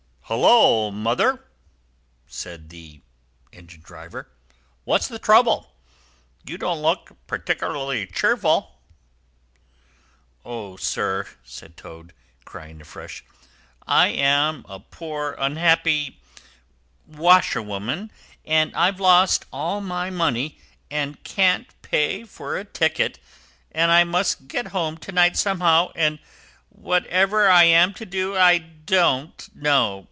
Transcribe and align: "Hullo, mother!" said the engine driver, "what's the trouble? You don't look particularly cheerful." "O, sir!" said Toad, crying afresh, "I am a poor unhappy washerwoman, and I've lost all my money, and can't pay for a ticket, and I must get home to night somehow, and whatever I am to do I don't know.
"Hullo, 0.25 0.91
mother!" 0.91 1.43
said 2.25 2.69
the 2.69 3.01
engine 3.51 3.81
driver, 3.81 4.31
"what's 4.85 5.09
the 5.09 5.19
trouble? 5.19 5.75
You 6.45 6.57
don't 6.57 6.81
look 6.81 7.11
particularly 7.27 8.07
cheerful." 8.07 8.79
"O, 10.45 10.77
sir!" 10.77 11.27
said 11.43 11.75
Toad, 11.75 12.13
crying 12.45 12.79
afresh, 12.79 13.25
"I 13.85 14.07
am 14.07 14.65
a 14.69 14.79
poor 14.79 15.35
unhappy 15.37 16.21
washerwoman, 17.05 18.09
and 18.45 18.73
I've 18.73 19.01
lost 19.01 19.43
all 19.51 19.81
my 19.81 20.09
money, 20.09 20.57
and 20.89 21.21
can't 21.25 21.67
pay 21.81 22.23
for 22.23 22.55
a 22.57 22.63
ticket, 22.63 23.19
and 23.73 23.91
I 23.91 24.05
must 24.05 24.47
get 24.47 24.67
home 24.67 24.97
to 24.99 25.11
night 25.11 25.35
somehow, 25.35 25.91
and 25.93 26.19
whatever 26.69 27.49
I 27.49 27.65
am 27.65 27.93
to 27.95 28.05
do 28.05 28.37
I 28.37 28.59
don't 28.59 29.53
know. 29.53 29.99